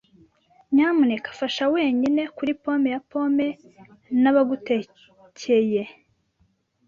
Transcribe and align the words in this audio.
Nyamuneka 0.73 1.29
fasha 1.39 1.65
wenyine 1.73 2.21
kuri 2.35 2.51
pome 2.61 2.87
ya 2.93 2.99
pome. 3.09 3.47
Nabagutekeye. 4.21 5.81